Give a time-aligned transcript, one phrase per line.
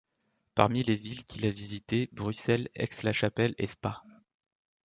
[0.55, 4.01] Parmi les villes qu'il a visité, Bruxelles, Aix-la-Chapelle et Spa.